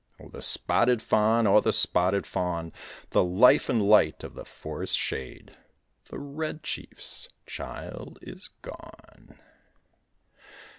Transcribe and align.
Oh, 0.19 0.29
the 0.29 0.41
Spotted 0.41 0.99
Fawn, 0.99 1.45
oh, 1.45 1.59
the 1.59 1.71
Spotted 1.71 2.25
Fawn, 2.25 2.73
The 3.11 3.23
life 3.23 3.69
and 3.69 3.87
light 3.87 4.23
of 4.23 4.33
the 4.33 4.45
forest 4.45 4.97
shade, 4.97 5.55
The 6.05 6.17
Red 6.17 6.63
Chief's 6.63 7.29
child 7.45 8.17
is 8.23 8.49
gone! 8.63 9.37